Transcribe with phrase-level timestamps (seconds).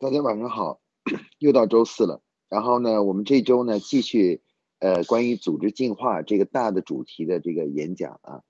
[0.00, 0.80] 大家晚上好，
[1.36, 2.22] 又到周四了。
[2.48, 4.40] 然后呢，我们这周呢继续，
[4.78, 8.42] 呃，关于组织进化这个大的主题的这个演讲啊。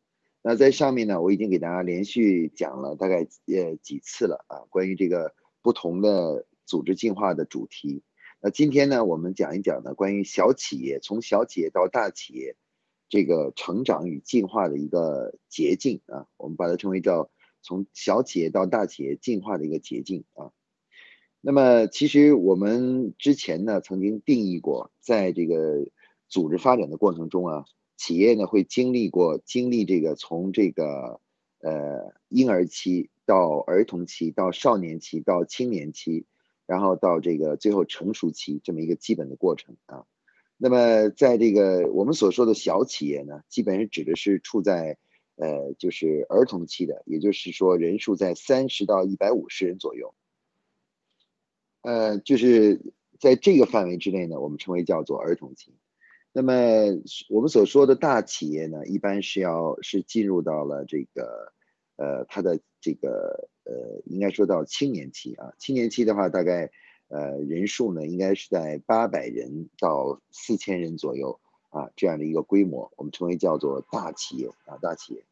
[0.43, 8.05] 那在上面呢，我已经给大家连续讲了大概呃几次了啊，关于这个不同的组织进化的主题。
[8.41, 12.55] 那今天呢，我们讲一讲呢关于小企业从小企业到大企业
[13.09, 17.29] 这个成长与进化的一个捷径啊，我们把它称为叫
[17.61, 20.53] 从小企业到大企业进化的一个捷径啊。
[21.43, 25.87] 那么，其实我们之前呢，曾经定义过，在这个
[26.29, 27.65] 组织发展的过程中啊，
[27.97, 31.19] 企业呢会经历过经历这个从这个
[31.61, 36.27] 呃婴儿期到儿童期到少年期到青年期，
[36.67, 40.05] 然后到这个最后成熟期这么一个基本的过程啊。
[40.59, 44.99] 那么，在这个我们所说的小企业呢，基本上指的是处在
[45.37, 50.15] 呃就是儿童期的，也就是说人数在三十到一百五十人左右。
[51.83, 52.79] 呃，就是
[53.19, 55.75] 在这个范围之内呢，我们称为叫做儿童期。
[56.33, 56.53] 那么
[57.31, 61.53] 我们所说的大企业呢，一般是要是进入到了这个
[61.97, 65.53] 呃它的这个呃应该说到青年期啊。
[65.59, 66.71] 青年期的话，大概
[67.09, 75.25] 呃人数呢应该是在八百人到四千人左右啊这样的一个规模，我们称为叫做大企业啊大企业。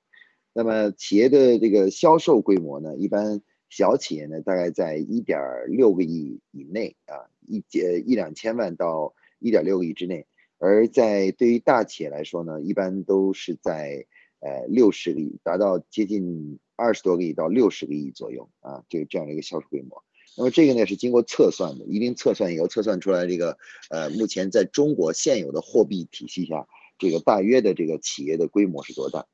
[0.54, 3.42] 那么企业的这个销售规模呢，一般。
[3.68, 5.38] 小企业呢，大概在一点
[5.68, 10.24] 六个亿以内啊，一呃一两千万到一点六个亿之内；
[10.58, 14.06] 而在对于大企业来说呢，一般都是在
[14.40, 20.02] 呃六十个亿，达到接近二十多个亿到六十个亿左右啊，这这样的一个销售规模。
[20.36, 23.58] 那么这个呢是经过测算的，一定测算以后测算出来这个
[23.90, 26.66] 呃目前在中国现有的货币体系下，
[26.98, 29.26] 这个大约的这个企业的规模是多大？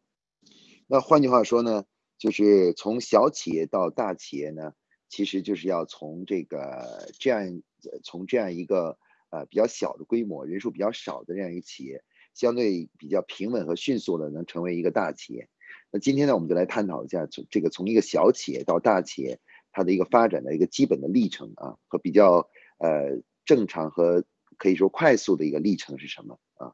[0.89, 1.85] 那换句话说呢？
[2.25, 4.73] 就是从小企业到大企业呢，
[5.11, 7.61] 其实就是要从这个这样
[8.03, 8.97] 从这样一个
[9.29, 12.03] 呃比较小的规模、人数比较少的这样一个企业，
[12.33, 15.51] 相对比较平稳和迅速的能成为一个大企业。
[15.91, 19.39] 那今天呢，我们就来探讨一下从这个从一个小企业到大企业
[19.71, 22.49] 它的一个发展的一个基本的历程啊，和比较
[22.79, 24.25] 呃正常和
[24.57, 26.73] 可以说快速的一个历程是什么啊？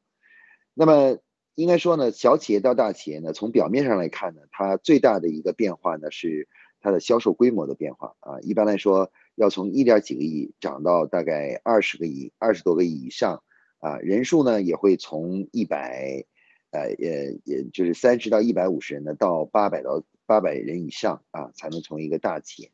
[0.75, 1.19] 那么。
[1.61, 6.49] 应该说呢，小企业到大企业呢，从表面上来看呢，它最大的一个变化呢是
[6.81, 8.41] 它的销售规模的变化啊。
[8.41, 13.43] 一般来说，要从一点几个亿涨到大概二十个亿、二十多个亿以上
[13.79, 13.99] 啊。
[13.99, 16.25] 人数呢也会从一百，
[16.71, 22.71] 呃呃，也就是三十到一百五十人呢，到八百到八百人以上啊，才能成为一个大企业。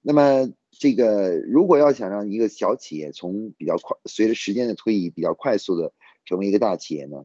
[0.00, 5.92] 那么这个如果要想让一个小企业从比较快，随着时间的推移比较快速的
[6.24, 7.24] 成为一个大企业呢？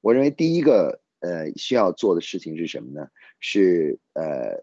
[0.00, 3.08] 我认为第一个呃需要做的事情是什么呢？
[3.38, 4.62] 是呃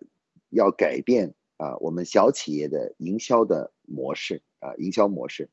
[0.50, 5.50] 要改变啊我们小企业的营销的模式啊营销模式。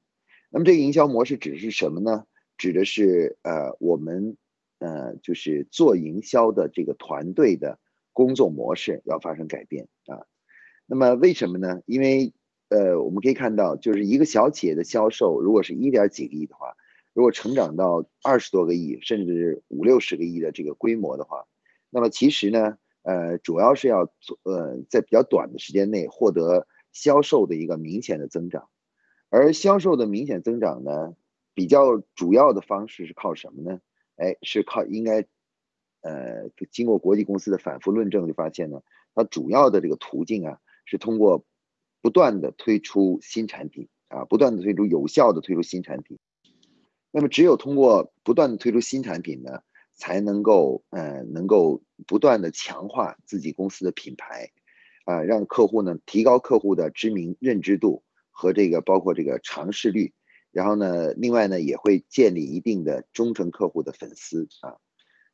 [0.50, 2.26] 那么这个营销模式指的是什么呢？
[2.56, 4.36] 指的是呃我们
[4.78, 7.78] 呃就是做营销的这个团队的
[8.12, 10.24] 工作模式要发生改变啊。
[10.86, 11.82] 那么为什么呢？
[11.84, 12.32] 因为
[12.68, 16.74] 呃我们可以看到，就是一个小企业的销售，如果是一点几个亿的话。
[17.14, 21.46] 如果成长到二十多个亿，甚至五六十个亿的这个规模的话，
[21.88, 28.68] 那么其实呢，呃，主要是要做呃，在比较短的时间内获得销售的一个明显的增长，
[29.30, 31.14] 而销售的明显增长呢，
[31.54, 33.80] 比较主要的方式是靠什么呢？
[34.16, 35.24] 哎，是靠应该，
[36.00, 38.82] 呃，经过国际公司的反复论证，就发现呢，
[39.14, 41.44] 它主要的这个途径啊，是通过
[42.02, 46.18] 不断的推出新产品啊，不断的推出有效的推出新产品。
[47.16, 49.60] 那么，只有通过不断的推出新产品呢，
[49.92, 54.50] 才能够，呃，能够不断的强化自己公司的品牌，
[55.04, 58.02] 啊，让客户呢提高客户的知名认知度
[58.32, 60.12] 和这个包括这个尝试率，
[60.50, 64.74] 然后呢，另外呢也会建立一定的忠诚客户的粉丝啊。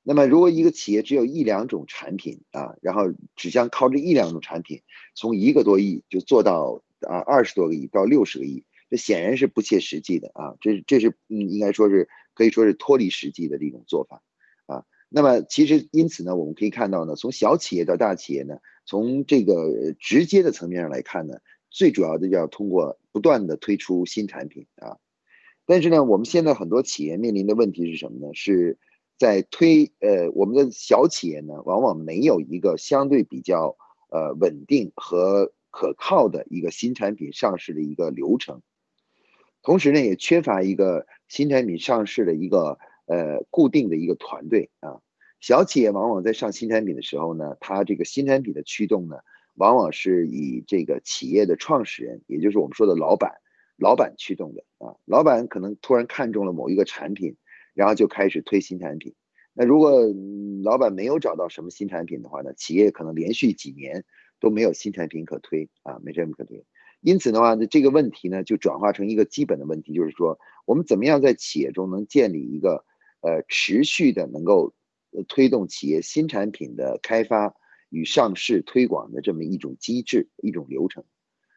[0.02, 3.04] 那么，如果一个企业只有一两种产品啊，然后
[3.36, 4.82] 只想靠这一两种产品，
[5.14, 8.66] 从一个多亿就做到啊二十多个亿到六十个亿。
[8.91, 10.57] 这显然是不切实际的啊！
[10.60, 14.21] 这这是嗯，应该说是可以说是脱离实际的这种做法
[14.66, 14.84] 啊。
[15.09, 21.39] 那么其实因此呢，我们可以看到呢，从小企业到大企业呢，从这个直接的层面上来看呢，
[21.71, 24.98] 最主要的要通过不断的推出新产品啊。
[25.66, 28.34] 但是呢，我们现在很多企业面临的问题是什么呢？
[28.34, 28.77] 是
[29.19, 33.77] 在推呃，我们的小企业呢，往往没有一个相对比较
[34.10, 38.63] 呃稳定和可靠的一个新产品上市的一个流程。
[39.62, 45.01] 同时呢，也缺乏一个新产品上市的一个呃固定的一个团队啊。
[45.41, 49.16] 小企业往往在上新产品的时候呢，它这个新产品的驱动呢，
[49.54, 53.33] 往往是以这个企业的创始人，也就是我们说的老板，
[53.77, 54.97] 老板驱动的啊。
[55.07, 57.36] 老板可能突然看中了某一个产品，
[57.72, 59.15] 然后就开始推新产品。
[59.53, 60.03] 那如果
[60.63, 64.04] 老板没有找到什么新产品的话呢，企业可能连续几年
[64.41, 66.65] 都没有新产品可推啊，没产品可推。
[67.00, 72.84] 因此的话呢，这个问题呢就转化成一个基本的问题，就是说我们怎么样在企业中能建立一个
[73.22, 74.74] 呃持续的能够
[75.26, 77.54] 推动企业新产品的开发
[77.88, 81.02] 与上市推广的这么一种机制、一种流程。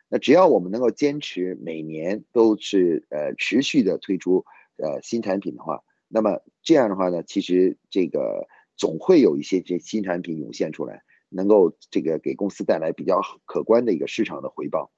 [0.07, 4.45] 那只要我们能够坚持每年都是呃持续的推出
[4.77, 8.47] 呃新产品的话，那么这样的话呢，其实这个
[8.77, 14.91] 总会有一些这新产品涌现出来，能够这个给公司带来比较可观的一个市场的回报。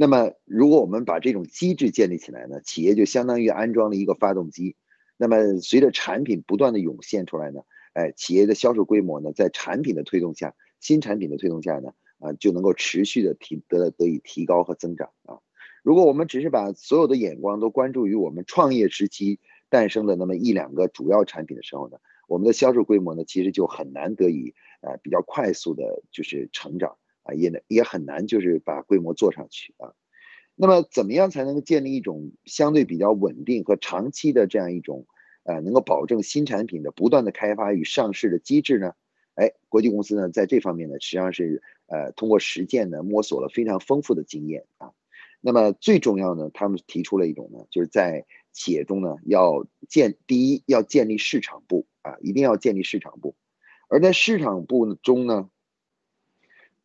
[0.00, 4.74] 那么，如果我们把这种机制建立起来呢，企业就相当于安装了一个发动机。
[5.18, 7.60] 那么，随着产品不断的涌现出来呢，
[7.92, 15.36] 哎，企业的销售规模呢，在产品的推动下，新产品的推动下呢，啊，就能够持续的提得得以提高和增长啊。
[15.82, 19.38] 如果我们只是把所有的眼光都关注于我们创业时期
[19.68, 26.96] 诞生的那么一两个主要产品的时候呢，我们的销售规模呢，其实就很难得以呃比较快速的就是成长。
[27.22, 29.92] 啊，也也很难，就是把规模做上去啊。
[30.54, 35.06] 那么，怎么样才能够建立一种相对比较稳定和长期的这样一种，
[35.44, 38.92] 呃，能够保证新产品的不断的开发与上市的机制呢？
[39.36, 44.90] 哎，国际公司呢，在这方面呢，实际上是呃，通过实践呢，摸索了非常丰富的经验啊。
[45.40, 53.34] 那么最重要呢，他们提出了一种呢，就是在企业中呢，要建第一要建立市场部啊，一定要建立市场部，
[53.88, 55.48] 而在市场部中呢。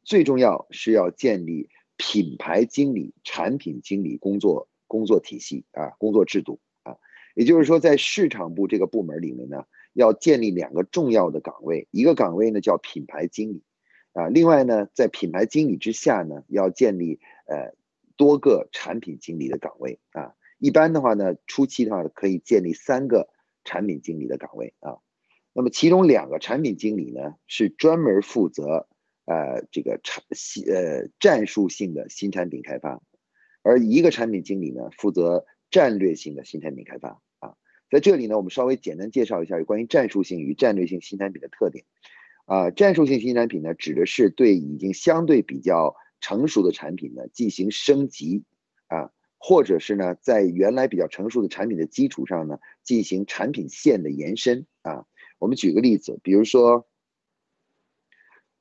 [0.05, 1.67] 最重要是要建立
[1.97, 6.95] 品牌经理、产品经理工作工作体系啊，工作制度啊，
[7.33, 13.63] 也就是说，在市场部这个部门里面呢，要建立两个重要的岗位，一个岗位呢叫品牌经理
[14.13, 17.73] 啊，另外呢，在品牌经理之下呢，要建立呃
[18.15, 20.35] 多个产品经理的岗位啊。
[20.59, 23.27] 一般的话呢，初期的话可以建立三个
[23.63, 24.99] 产品经理的岗位啊。
[25.51, 28.87] 那么其中两个产品经理呢，是专门负责。
[29.25, 33.01] 呃，这个产新呃战术性的新产品开发，
[33.63, 37.55] 而一个产品经理呢负责战略性的新产品开发啊。
[37.89, 41.85] 在这里呢，我们稍微简单介绍一下有关于战术性与战略性新产品的特点
[42.45, 42.69] 啊。
[42.69, 48.43] 战术性新产品呢，指的是对已经相对比较成熟的产品呢进行升级
[48.89, 55.07] 啊，或者是呢在原来比较成熟的产品的基础上呢进行产品线的延伸啊。
[55.39, 56.87] 我们举个例子，比如说。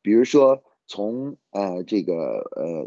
[0.04, 2.86] 比如说，从呃这个呃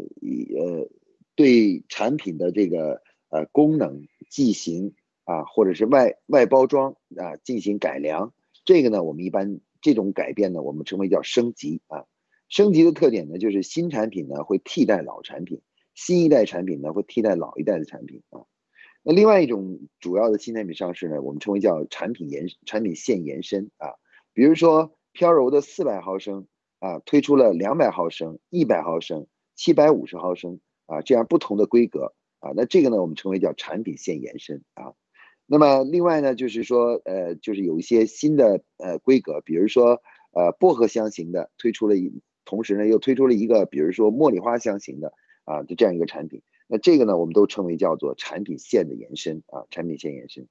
[0.56, 0.88] 呃
[1.34, 4.94] 对产品的这个呃功能、剂型
[5.24, 8.32] 啊，或者是外外包装啊进行改良，
[8.64, 12.04] 这个呢，我们一般这种改变呢，我们称为叫升级啊。
[12.48, 15.60] 升级的特点呢，就是新产品呢会替代老产品，
[15.96, 18.46] 新一代产品呢会替代老一代的产品啊。
[19.02, 23.94] 那另外一种主要的新产品上市呢，我们称为叫产品延产品线延伸啊。
[24.32, 26.46] 比如说飘柔的四百毫升。
[26.80, 29.26] 啊，推出了两百毫升、一百毫升、
[29.56, 34.94] 七百五十毫升啊，这样不同的规格啊，那这个呢，我们称为叫产品线延伸啊。
[35.44, 40.00] 那么另外呢，就是说，呃，就是有一些新的呃规格，比如说
[40.32, 45.12] 呃薄荷香型的推出了一，同时呢又推出了一个，比如说茉莉花香型的
[45.44, 46.42] 啊，就这样一个产品。
[46.68, 50.46] 那这个呢，我们都称为叫做产品线的延伸啊，产品线延伸。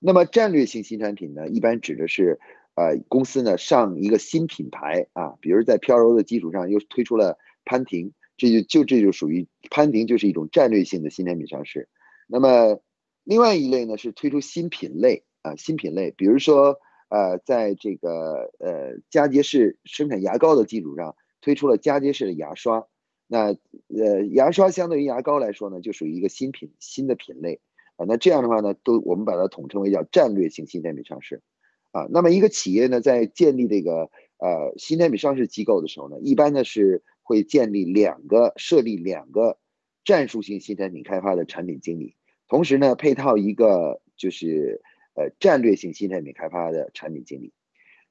[0.00, 2.40] 那么战略性新产品呢，一般指的是。
[2.78, 11.88] 呃，公司呢上一个新品牌啊，比如在飘柔的基础上又推出了潘婷，这就就这就属于潘婷就是一种战略性的新产品上市。
[12.28, 12.78] 那么
[13.24, 22.86] 另外一类呢是推出新品类啊，新品类，比如说呃，在这个呃佳洁士生产牙膏的基础上推出了佳洁士的牙刷，
[23.26, 23.56] 那
[23.88, 27.58] 呃牙刷相对于牙膏来说呢，就属于一个新品新的品类
[27.96, 28.06] 啊。
[28.06, 31.42] 那这样的话呢，都我们把它统称为叫战略性新产品上市。
[31.90, 39.58] 啊，那么一个企业呢，在建立这个呃新产品上市机构的时候呢，一般呢是会建立两个设立两个
[40.04, 42.14] 战术性新产品开发的产品经理，
[42.48, 44.82] 同时呢配套一个就是
[45.14, 47.52] 呃战略性新产品开发的产品经理，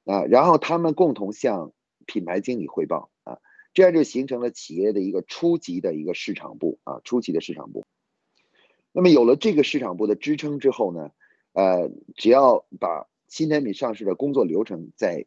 [0.04, 1.72] 啊，然后他们共同向
[2.06, 3.38] 品牌经理汇报啊，
[3.74, 7.84] 这样就形成了企业的一个初级的一个市场部啊，初级的市场部。
[8.92, 11.10] 那么有了这个市场部的支撑之后呢，
[11.52, 15.24] 呃，只要把新产品上市的工作流程再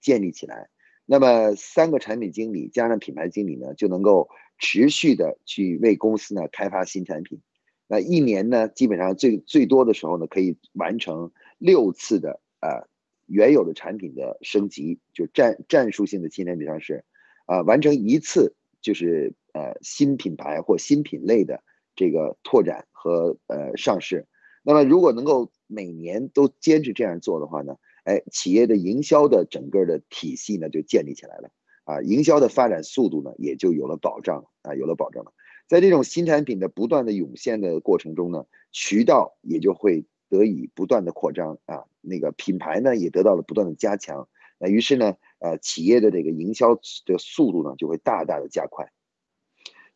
[0.00, 0.68] 建立起来，
[1.06, 7.40] 那么三个产品经理加上品牌经理呢，就能够持续的去为公司呢开发新产品。
[7.86, 12.88] 那一年呢，基本上最最多的时候呢，可以完成六次的呃
[13.26, 17.04] 原有的产品的升级，就战战术性的新产品上市，
[17.46, 21.62] 啊，完成一次就是呃新品牌或新品类的
[21.94, 24.26] 这个拓展和呃上市。
[24.62, 31.50] 那么如果能够每年都坚持这样做的话呢，哎，企业的营销的整个的体系呢就建立起来了
[31.84, 35.32] 啊，营销的发展速度呢也就有了保障啊，有了保障了。
[35.66, 44.28] 在这种新产品的不断的涌现的过程中呢，渠道也就会得以不断的扩张啊，那个品牌呢也得到了不断的加强，
[44.58, 46.74] 那于是呢，呃，企业的这个营销
[47.06, 48.92] 的速度呢就会大大的加快。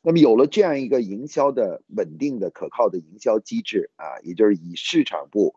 [0.02, 5.54] 那么有了这样一个营销的稳定的可靠的营销机制啊，也就是以市场部、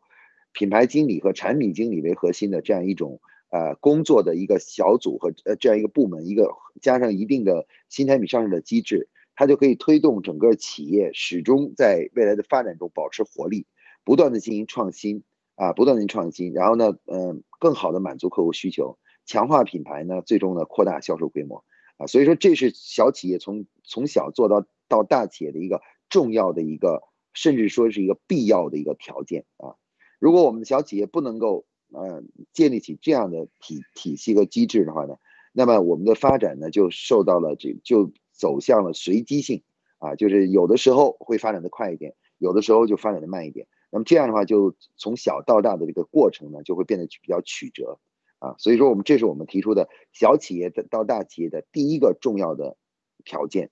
[0.51, 9.09] 品牌经理和产品经理为核心的这样一种呃工作的一个小组和呃这样一个部门，一个加上一定的新产品上市的机制。
[9.33, 13.65] 它就可以推动整个企业始终在未来的发展中保持活力，
[14.03, 15.23] 不断的进行创新
[15.55, 21.63] 啊，不断的创新，然后呢，嗯，更好的满足客户需求，强化品牌呢，最终呢扩大销售规模
[22.01, 27.03] 啊，所以说这是小企业从从小做到到大企业的一个重要的一个，
[27.33, 29.75] 甚至说是一个必要的一个条件啊。
[30.19, 35.15] 如果我们的小企业不能够呃建立起这样的体体系和机制的话呢，
[35.53, 38.11] 那么我们的发展呢就受到了这就。
[38.33, 39.61] 走向了随机性
[39.99, 43.67] 啊，就是有的时候会发展的快一点，有的时候就发展的慢一点。
[43.91, 47.99] 那么这样的话，就从小到大的这个过程呢，就会变得比较曲折
[48.41, 48.55] 啊。
[48.57, 52.75] 所以说，我们这是我们提出的小企业的到大企业的第一个重要的
[53.23, 53.69] 条件。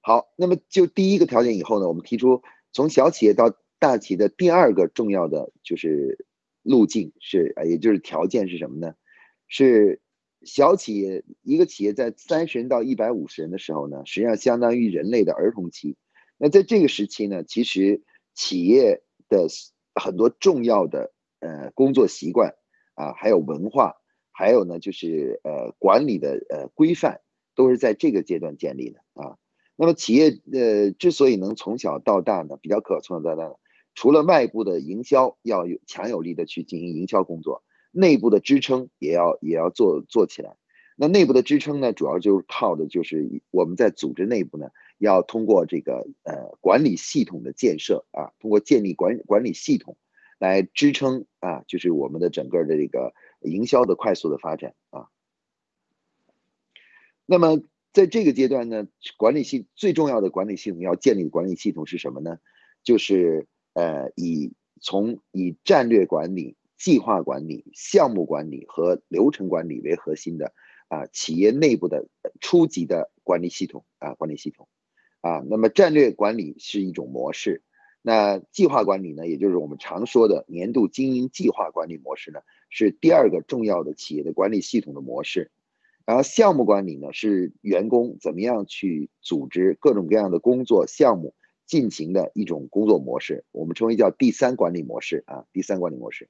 [0.00, 6.24] 好，那么就第一个条件以后呢，我们提出从小企业到大企业的第二个重要的就是
[6.62, 8.94] 路径是，也就是条件是什么呢？
[9.48, 10.00] 是。
[10.44, 15.96] 小企业一个企业在三十人到一百五十人的时候呢，实际上相当于人类的儿童期。
[16.36, 18.02] 那在这个时期呢，其实
[18.34, 19.46] 企业的
[19.94, 22.56] 很多重要的呃工作习惯
[22.94, 23.96] 啊，还有文化，
[24.30, 27.20] 还有呢就是呃管理的呃规范，
[27.54, 29.38] 都是在这个阶段建立的啊。
[29.76, 33.54] 那么企业呃之所以能从小到大呢，比较可从小到大呢，
[33.94, 37.62] 除了外部的营销要有强有力的去进行营销工作。
[37.94, 40.56] 内部的支撑也要也要做做起来，
[40.96, 49.98] 那内部的支撑呢，主要就是靠的就是我们在组织内部呢，要通过这个呃管理系统的建设啊，通过建立管管理系统
[50.42, 55.06] 来支撑啊，就是我们的整个的这个营销的快速的发展啊。
[57.26, 62.40] 那么在这个阶段呢，管理系最重要的管理系统要建立管理系统是什么呢？
[62.82, 66.56] 就是呃以从以战略管理。
[66.82, 70.52] 计划管理、项目管理和流程管理为核心的
[70.88, 72.08] 啊，企业内部的
[72.40, 74.66] 初级的管理系统啊，管理系统
[75.20, 75.44] 啊。
[75.48, 77.62] 那么战略管理是一种模式，
[78.02, 85.50] 那计划管理呢，也就是我们常说的年度经营计划管理模式呢，是第二个重要的企业的管理系统的模式。
[86.04, 91.32] 然后项目管理呢，是员工怎么样去组织各种各样的工作项目
[91.64, 96.28] 进行的一种工作模式，我们称为叫第三管理模式啊，第三管理模式。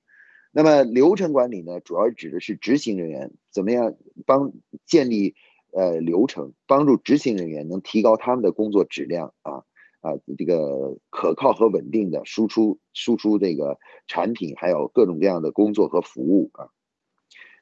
[0.53, 4.53] 那么流程管理呢，主要指的是执行人员怎么样帮
[4.85, 5.35] 建立
[5.73, 9.65] 呃流程，帮助执行人员能提高他们的工作质量啊
[10.03, 16.69] 啊，这个可靠和稳定的输出输出这个产品，还有各种各样的工作和服务啊。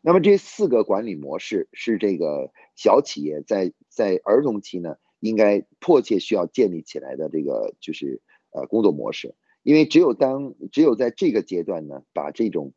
[0.03, 9.35] 那么这四个管理模式是这个小企业在在儿童期呢，应该迫切需要建立起来的这个就是呃工作模式。
[9.63, 12.73] 因为只有当只有在这个阶段呢，把这种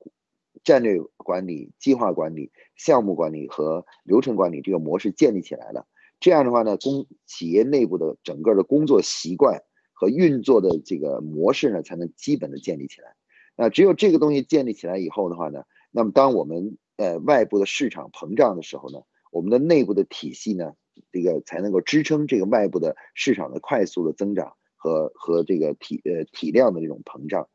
[0.65, 5.88] 战略管理、计划管理、项目管理和流程管理这个模式建立起来了，
[6.23, 9.61] 这样的话呢，公企业内部的整个的工作习惯
[9.91, 13.13] 和运作的这个模式呢，才能基本的建立起来。
[13.57, 19.01] 那只有这个东西建立起来以后的话呢，那么当我们呃外部的市场膨胀的时候呢，
[19.31, 20.73] 我们的内部的体系呢，
[21.11, 24.53] 这个才能够支撑这个外部的市场的快速的增长。
[24.75, 27.47] 和和这个体呃体量的这种膨胀，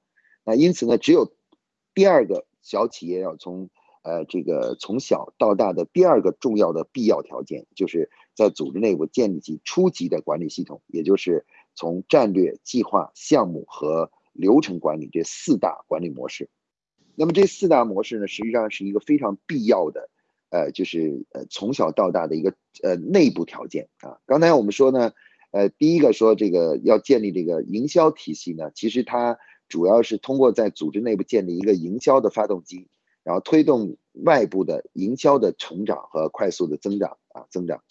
[0.45, 1.31] 那因此呢，只有
[1.93, 3.69] 第二个小企业要从
[4.03, 8.09] 呃这个从小到大的第二个重要的必要条件，就是
[8.39, 16.49] 在组织内部建立起初级的管理系统，也就是从战略、计划、项目和流程管理这四大管理模式。
[17.17, 20.09] 那么这四大模式呢，实际上是一个非常必要的，
[20.51, 22.55] 呃，就是呃从小到大的一个
[22.85, 24.21] 呃内部条件啊。
[24.25, 25.13] 刚才我们说呢。
[25.51, 32.87] 呃，第一个说这个要建立这个营销体系呢，其实它主要是通过在组织内部建立一个营销的发动机，
[33.25, 37.83] 然后推动外部的营销的成长和快速的增长啊增长。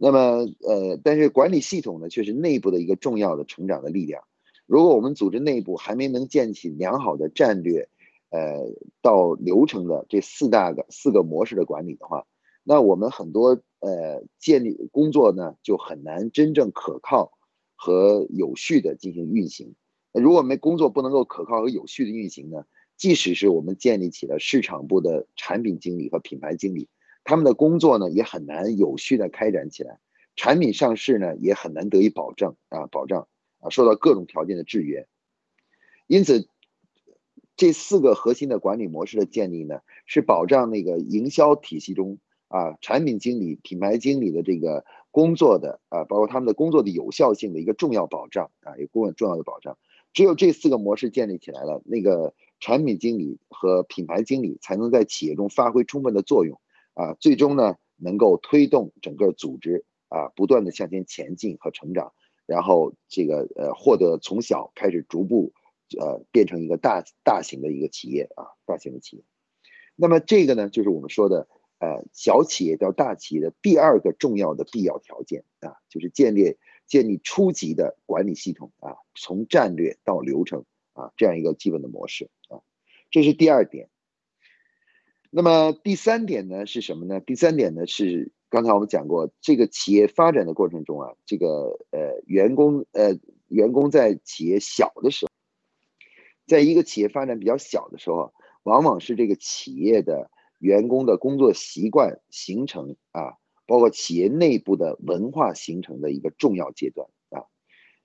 [0.00, 4.22] 那么呃，但是管理系统呢，却是内部的一个重要的成长的力量。
[4.64, 7.88] 如果我们组织内部还没能建起良好的战略，
[8.30, 12.26] 呃，到流程的这四大个四个模式的管理的话，
[12.62, 17.32] 那我们很多呃建立工作呢，就很难真正可靠
[17.74, 19.74] 和有序的进行运行。
[20.12, 22.64] 如果没工作不能够可靠和有序的运行呢，
[22.96, 26.88] 即使是我们建立起了市场部的产品经理和品牌经理，
[27.28, 29.98] 他们的工作呢也很难有序的开展起来，
[30.34, 33.28] 产品上市呢也很难得以保证啊保障
[33.60, 35.06] 啊受到各种条件的制约。
[36.06, 36.48] 因此，
[37.54, 42.18] 这四个核心的管理模式的建立呢，是保障那个营销体系中
[42.48, 49.76] 啊产品经理、品牌经理的这个工作的啊，包括他们的工作的有效性的一个重要保障啊，一个重要的保障。
[50.14, 56.58] 只有这四个模式建立起来了，那个产品经理和品牌经理才能在企业中发挥充分的作用
[56.98, 62.12] 啊，最终呢能够推动整个组织啊不断的向前前进和成长，
[62.46, 65.52] 然后这个呃获得从小开始逐步。
[65.98, 69.22] 呃，变成一个大大型的一个企业啊，大型的企业。
[69.96, 82.60] 那么这个呢，就是我们说的呃小企业到大企业的第二个重要的必要条件啊，就是建立建立初级的管理系统啊，从战略到流程啊这样一个基本的模式啊，
[83.10, 83.88] 这是第二点。
[85.30, 87.20] 那么第三点呢是什么呢？
[87.20, 93.18] 第三点呢是刚才我们讲过，这个企业发展的过程中啊，这个呃员工呃
[93.48, 95.28] 员工在企业小的时候。
[96.46, 98.32] 在一个企业发展比较小的时候，
[98.62, 107.44] 往往是这个企业的员工的工作习惯形成啊，包括企业内部的文化形成的一个重要阶段啊。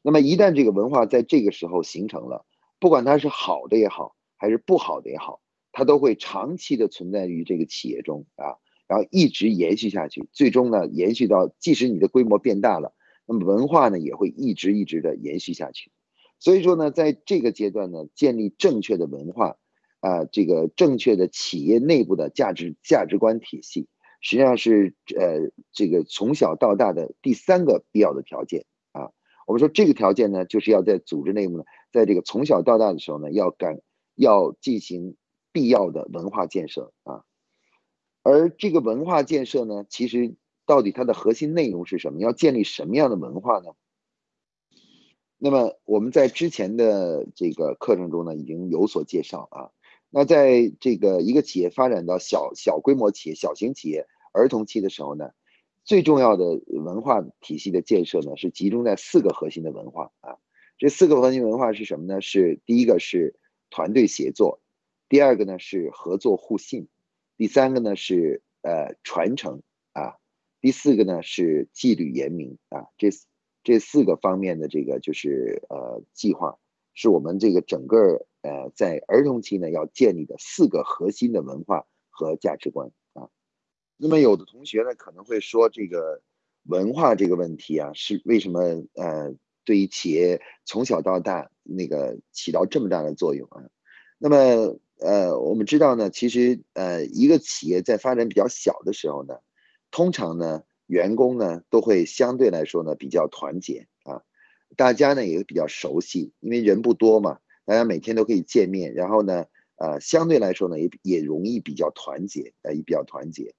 [0.01, 2.45] 那么一旦这个文化在这个时候形成了，
[2.81, 5.39] 不管它是好的也好，还是不好的也好，
[5.73, 8.55] 它都会长期的存在于这个企业中啊，
[8.87, 12.93] 然后一直延续下去，最终呢延续到即使你的规模变大了，
[13.25, 15.91] 那么文化呢也会一直一直的延续下去。
[16.39, 19.57] 所以说呢，在这个阶段呢，建立正确的文化，
[20.01, 23.87] 啊，这个正确的企业内部的价值价值观体系，
[24.21, 29.09] 实际上是呃这个从小到大的第三个必要的条件啊。
[29.47, 33.79] 我们说这个条件呢，就是要在组织内部呢，在这个从小到大的时候呢，要敢
[34.15, 35.15] 要进行
[35.53, 37.23] 必要的文化建设啊。
[38.23, 40.35] 而这个文化建设呢，其实
[40.65, 42.19] 到底它的核心内容是什么？
[42.19, 43.71] 要建立什么样的文化呢？
[45.37, 49.69] 那么我们在之前的这个课程中呢，已经有所介绍啊。
[50.09, 55.31] 那在这个一个企业发展到小小规模企业、小型企业、儿童期的时候呢，
[55.83, 60.37] 最重要的文化体系的建设呢，是集中在四个核心的文化啊。
[60.77, 62.21] 这四个核心文化是什么呢？
[62.21, 63.35] 是第一个是
[63.69, 64.61] 团队协作，
[65.13, 66.87] 第二个呢是合作互信，
[67.37, 70.17] 第三个呢是呃传承啊，
[70.59, 72.87] 第四个呢是纪律严明啊。
[72.97, 73.09] 这
[73.63, 76.57] 这四个方面的这个就是呃计划，
[76.95, 83.29] 是我们这个整个呃在儿童期呢要建立的四个核心的文化和价值观啊。
[83.97, 86.23] 那么有的同学呢可能会说这个
[86.63, 88.61] 文化这个问题啊是为什么
[88.95, 89.31] 呃
[89.63, 93.61] 对于企业从小到大那个起到这么大的作用啊？
[94.17, 99.35] 那么呃我们知道呢，其实呃一个企业在发展比较小的时候呢，
[99.91, 100.63] 通常呢。
[100.87, 104.21] 员工呢都会相对来说呢比较团结啊，
[104.75, 109.45] 大家呢也比较熟悉，因为人不多嘛，大家每天都可以见面，然后呢，
[109.77, 113.55] 呃，相对来说呢也也容易比较团结，呃，也比较团结，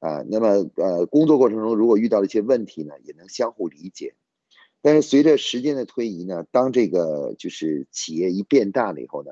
[0.00, 4.16] 啊，那么呃工作过程中如果遇到了一些问题呢，也能相互理解。
[4.82, 9.30] 但是随着时间的推移呢，当这个就是企业一变大了以后呢，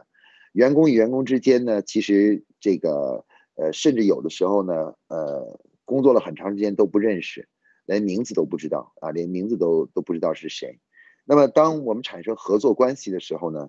[0.52, 3.24] 员工与员工之间呢，其实这个
[3.56, 5.60] 呃甚至有的时候呢，呃。
[5.84, 7.48] 工作了很长时间都不认识，
[7.86, 10.78] 连名字都不知道啊，连名字都都不知道是谁。
[11.24, 13.68] 那么，当我们产生合作关系的时候呢，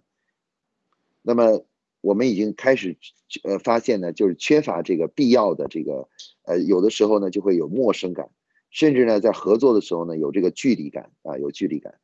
[1.24, 1.66] 那么
[2.02, 2.96] 我们已经开始
[3.44, 6.08] 呃发现呢，就是缺乏这个必要的这个
[6.44, 8.30] 呃，有的时候呢就会有陌生感，
[8.70, 11.96] 甚至呢在合作的时候呢有这个距离感啊，有距离感。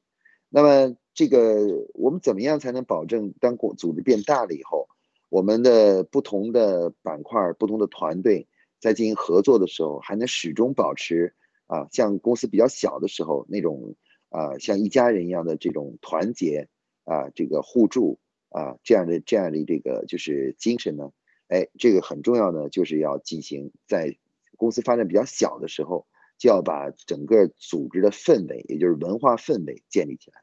[0.49, 4.87] 那么这个我们怎么样才能保证当组织变大了以后，
[5.27, 8.47] 我们的不同的板块、不同的团队？
[8.79, 11.35] 在进行合作的时候，还能始终保持
[11.67, 13.95] 啊，像公司比较小的时候那种
[14.29, 16.69] 啊，像一家人一样的这种团结
[17.03, 21.11] 啊，这个互助啊，这样的这样的这个就是精神呢，
[21.49, 24.15] 哎，这个很重要呢，就是要进行在
[24.55, 30.41] 公司发展比较小的时候，就要把整个组织的氛围，也就是文化氛围建立起来。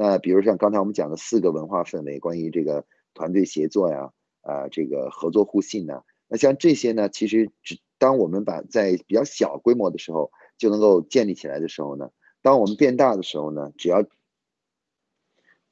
[0.00, 6.04] 那比如像刚才我们讲的四个文化氛围，关于这个团队协作呀，啊，这个合作互信呢。
[6.28, 12.10] 那像这些呢，其实只当我们把在比较小规模的时候就能够建立起来的时候呢，
[12.42, 14.04] 当我们变大的时候呢，只要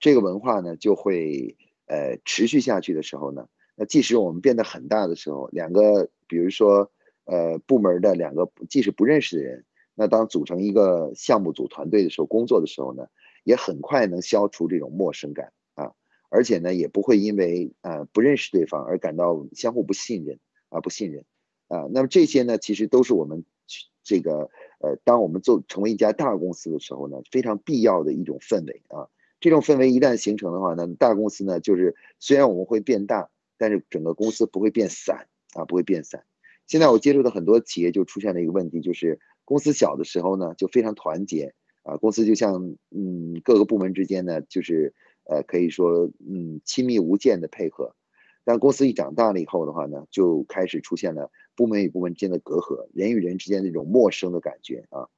[0.00, 6.90] 这个文化呢就会呃持续下去的时候呢，那即使我们变得很大的时候，两个比如说
[7.26, 13.06] 呃部门的两个即使不认识的人，那当组成一个项目组团队的时候，工作的时候呢，
[13.46, 15.92] 也很快能消除这种陌生感啊，
[16.28, 21.24] 而且呢，也不会因为呃不认识对方而感到相互不信任啊不信任
[21.68, 21.86] 啊。
[21.92, 23.44] 那么这些呢，其实都是我们
[24.02, 29.06] 这个呃，当我们做成为一家大公司的时候呢，非常必要的一种氛围啊。
[29.38, 36.24] 这种氛围一旦形成的话呢，大公司呢，就是虽然我们会变大，但是整个公司不会变散啊，不会变散。
[36.66, 41.54] 现在我接触的很多企业就出现了一个问题，就是公司小的时候呢，就非常团结
[41.86, 44.92] 啊，公司就像嗯各个部门之间呢，就是
[45.24, 47.94] 呃可以说嗯亲密无间的配合。
[48.44, 55.08] 但公司一长大了以后的话呢，就开始出现了部门与部门之间的隔阂，人与人之间那种陌生的感觉啊。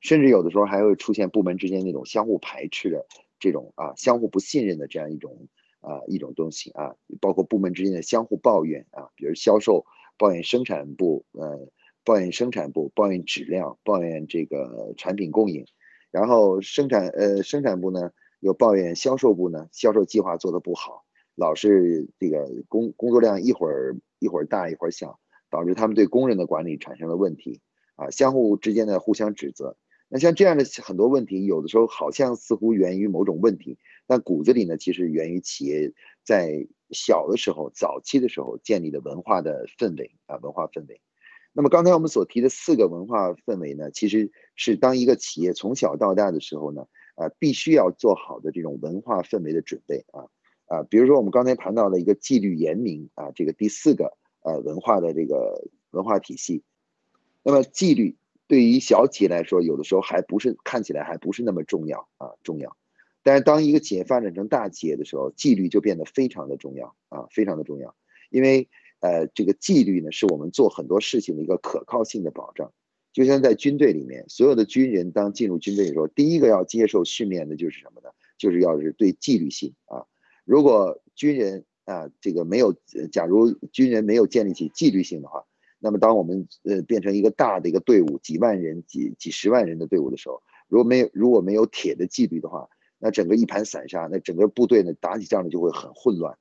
[0.00, 3.06] 甚至有的时候还会出现部门之间那种相互排斥的
[3.38, 5.46] 这种啊，相互不信任的这样一种
[5.80, 9.84] 啊一种东西啊，包括部门之间的相互抱怨啊，比如销售
[10.16, 11.68] 抱怨生产部，呃，
[12.04, 15.64] 抱怨生产部抱怨质量，抱怨这个产品供应，
[16.10, 18.10] 然后生产呃生产部呢
[18.40, 25.18] 又抱怨销售部呢销售计划做的不好，老是这个工工作量一会儿一会儿大一会儿小，
[25.50, 27.60] 导致他们对工人的管理产生了问题
[27.96, 29.76] 啊，相互之间的互相指责。
[30.08, 35.90] 那像这样的很多问题，有的时候好像似乎源于某种问题，但骨子里呢，其实源于企业
[36.22, 41.00] 在小的时候、早期的时候建立的文化的氛围啊，文化氛围。
[41.52, 46.86] 那么刚才我们所提的四个文化氛围呢，其实是当一个企业从小到大的时候呢，
[47.16, 50.24] 呃，必须要做好的这种文化氛围的准备啊
[50.66, 56.62] 啊，比如说我们刚才谈到了一个纪律严明啊，这个第四个呃文化的这个文化体系，
[57.42, 58.16] 那么纪律。
[58.48, 62.76] 对于小企业来说，有的时候还不是看起来还不是那么重要啊，重要。
[63.22, 67.94] 但是当一个企业发展成大企业的时候，纪律就变得非常的重要啊，非常的重要。
[68.28, 68.68] 因为
[69.02, 72.72] 呃，这个纪律呢，是我们做很多事情的一个可靠性的保障。
[73.12, 78.08] 就像在军队里面，所有的军人当进入军队的时候，第一个要接受训练的就是什么呢？
[78.38, 80.06] 就是要是对纪律性啊。
[80.44, 82.74] 如果军人啊，这个没有，
[83.10, 85.44] 假如军人没有建立起纪律性的话。
[85.84, 92.68] 那么，当我们呃变成一个大的一个队伍，几万人、几几十万人的队伍的时候，如果没有如果没有铁的纪律的话，
[93.00, 96.38] 那整个一盘散沙，那整个部队呢打起仗来就会很混乱。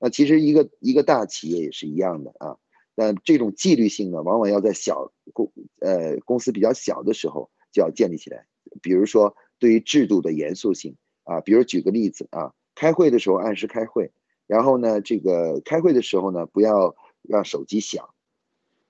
[0.00, 2.56] 那其实一个一个大企业也是一样的啊。
[2.96, 8.46] 那这种纪律性呢，往往要在小公呃公司比较小的时候就要建立起来。
[8.80, 14.12] 比如说，对于制度的严肃性啊，比如举个例子啊，开会的时候按时开会，
[14.46, 18.08] 然后呢，这个开会的时候呢，不要让手机响。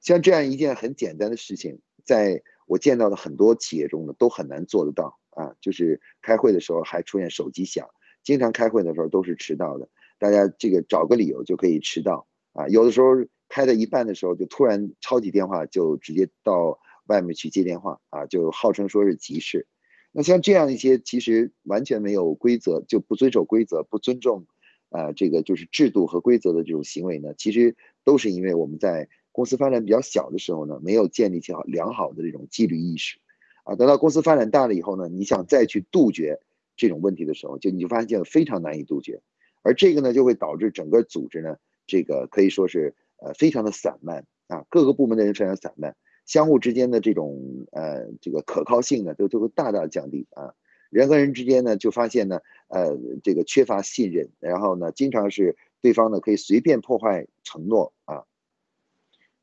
[0.01, 5.55] 像这样一件很简单的事情，在我见到的很多企业中呢，都很难做得到啊。
[5.62, 7.88] 就是开会的时候还出现手机响，
[8.23, 9.88] 经常开会的时候都是迟到的。
[10.25, 12.67] 大家这个找个理由就可以迟到啊。
[12.69, 13.09] 有的时候
[13.51, 19.67] 开到一半的时候，就突然抄起电话就直接到外面去接电话啊，就号称说是急事。
[20.13, 24.47] 那像这样一些其实完全没有规则，就不遵守规则、不尊重
[24.89, 29.09] 啊这个就是制度和规则的这种行为呢，其实都是因为我们在。
[29.37, 33.19] 公司发展比较小的时候呢，没有建立起好良好的这种纪律意识，
[33.65, 36.39] 啊，等到公司发展大了以后呢，你想再去杜绝
[36.77, 39.23] 这种问题的时候，就你就发现非常难以杜绝，
[39.64, 45.96] 而这个呢，就会导致整个组织呢，这个可以说是呃非常的散漫啊，各个部门的人非常散漫，
[46.27, 50.55] 相互之间的这种呃这个可靠性呢，都都会大大降低啊，
[50.90, 58.24] 人和人之间呢，就发现呢，呃这个缺乏信任，然后呢，经常是对方呢可以随便破坏承诺啊。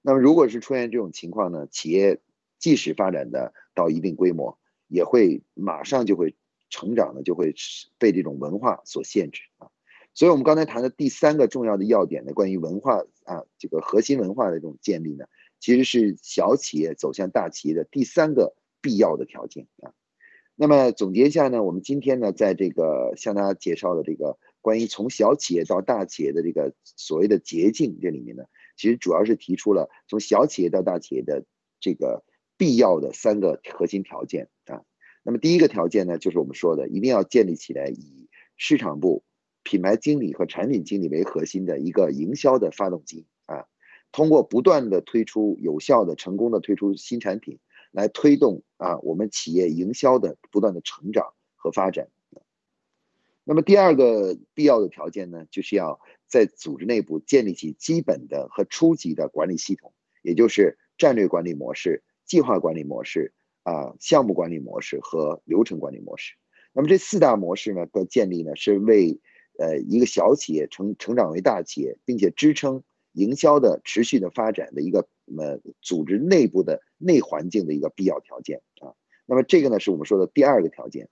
[0.03, 2.19] 那么，如果是出现这种情况呢，企业
[2.59, 6.35] 即使发展的到一定规模，也会马上就会
[6.69, 7.55] 成长的，就会
[7.97, 9.70] 被这种文化所限制啊。
[10.13, 15.25] 所以，我们刚才谈的第三个重要的要点呢，关于文化啊，这个核心文化的这种建立呢，
[15.59, 19.93] 其实是小企业走向大企业的第三个必要的条件啊。
[20.55, 28.43] 那么总结一下呢，我们今天呢，在这个向大家介绍的这个关于从小企业到大企业的这个所谓的捷径这里面呢。
[28.75, 31.45] 其实主要是提出了从小企业到大企业的
[31.79, 32.23] 这个
[32.57, 34.83] 必要的三个核心条件啊。
[35.23, 39.23] 那么第一个条件呢，就是我们说的，一定要建立起来以市场部、
[39.63, 43.65] 品牌经理和产品经理为核心的一个营销的发动机啊。
[44.11, 47.59] 通过不断的推出有效的、成功的推出新产品，
[47.91, 52.09] 来推动啊我们企业营销的不断的成长和发展。
[53.43, 66.35] 那么第二个必要的条件呢，就是要在组织内部建立起基本的和初级的管理系统，也就是战略管理模式、计划管理模式、啊项目管理模式和流程管理模式。
[66.73, 69.19] 那么这四大模式呢的建立呢，是为
[69.61, 78.93] 呃一个小企业成成长为大企业，并且支撑营销的持续的发展的一个呃组织内部的内环境的一个必要条件啊。
[79.25, 81.07] 那么这个呢是我们说的第二个条件。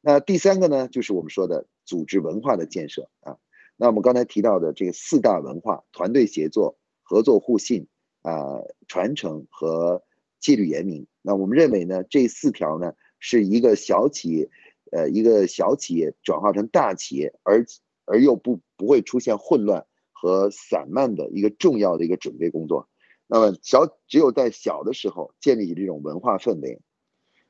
[0.00, 3.38] 那第三个呢就是我们说的组织文化的建设啊。
[3.76, 7.88] 那我们刚才提到的这个四大文化：团队协作、合作互信
[8.22, 10.02] 啊、传承和
[10.38, 11.06] 纪律严明。
[11.22, 14.48] 那我们认为呢，这四条呢是一个小企业，
[14.92, 17.64] 呃，一个小企业转化成大企业，而
[18.04, 19.86] 而又不不会出现混乱。
[20.16, 22.88] 和散漫的一个重要的一个准备工作，
[23.26, 26.80] 那么小只有在小的时候建立起这种文化氛围，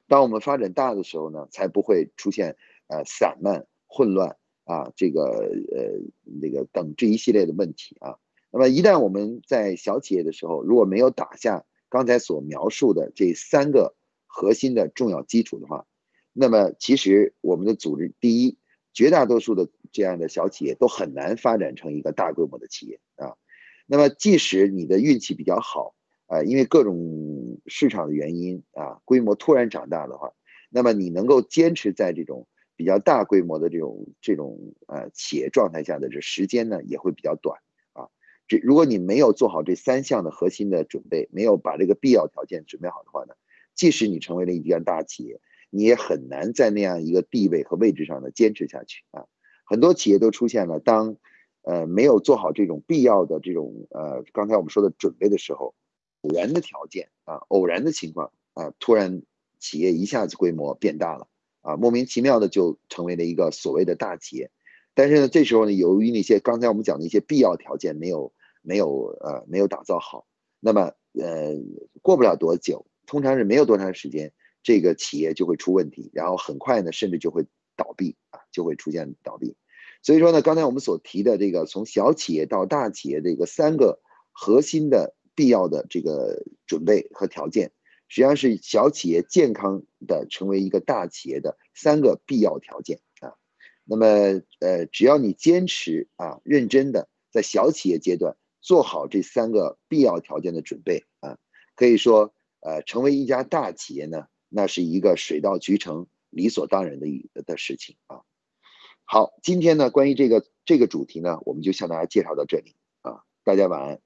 [0.09, 2.57] 当我们发展大的时候呢，才不会出现
[2.89, 8.17] 呃散漫、混乱啊这个呃那个等这一系列的问题啊。
[8.51, 13.95] 那么一旦我们在小企业的时候，如果没有打下刚才所描述的这三个
[14.27, 15.87] 核心的重要基础的话，
[16.33, 18.59] 那么其实我们的组织第一。
[18.97, 23.33] 绝大多数的这样的小企业都很难发展成一个大规模的企业啊。
[23.87, 25.95] 那么，即使你的运气比较好
[26.27, 30.33] 啊，因为各种市场的原因啊，规模突然长大的话，
[30.69, 37.61] 那么你能够坚持在这种比较大规模的这种这种呃企业状态下的这时间呢，也会比较短
[37.93, 38.09] 啊。
[38.49, 43.35] 这如果你没有做好这三项的核心的准备，没有把这个必要条件准备好的话呢，
[43.75, 45.41] 即使你成为了一家大企业。
[45.77, 49.27] 你也很难在那样一个地位和位置上呢坚持下去啊！
[49.65, 51.17] 很多企业都出现了，当
[51.63, 55.75] 呃没有做好这种必要的这种呃刚才我们说的准备的时候，
[56.23, 59.23] 偶然的条件啊，偶然的情况啊，突然
[59.59, 61.27] 企业一下子规模变大了
[61.63, 64.51] 啊，莫名其妙的就成为了一个所谓的大企业。
[64.95, 70.27] 但是呢，这时候呢，由于那些刚才我们讲的一些必要条件没有没有呃没有打造好，
[70.61, 71.55] 那么呃
[72.03, 74.33] 过不了多久，通常是没有多长时间。
[74.63, 77.45] 这个企业就会出问题，然后很快呢，甚至就会
[77.77, 79.57] 倒闭啊，就会出现倒闭。
[80.03, 84.01] 所以说呢，刚才我们所提的这个从小企业到大企业这个三个
[84.33, 87.73] 核心的必要的这个准备和条件，
[88.09, 93.35] 实际上是小企业健康的成为一个大企业的三个必要条件啊。
[93.85, 94.07] 那么
[94.61, 101.39] 呃，只要你坚持啊，认真的在小企业阶段做好这三个必要条件的准备啊，
[101.77, 104.27] 可以说呃，成为一家大企业呢。
[104.57, 108.23] 那是一个水到渠成、理所当然的一的事情啊。
[109.05, 113.23] 好，今天呢，关于这个这个主题呢，我们就向大家介绍到这里啊。
[113.45, 114.04] 大家晚安。